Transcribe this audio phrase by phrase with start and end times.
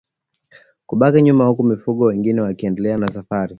[0.87, 3.49] Kubaki nyuma huku mifugo wengine wakiendelea na safari